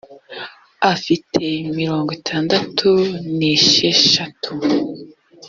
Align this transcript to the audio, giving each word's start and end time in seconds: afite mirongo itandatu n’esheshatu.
afite 0.93 1.43
mirongo 1.77 2.09
itandatu 2.19 2.89
n’esheshatu. 3.37 4.51